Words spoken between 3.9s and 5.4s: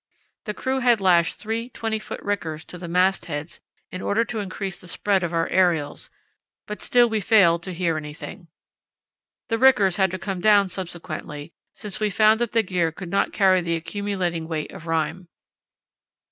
in order to increase the spread of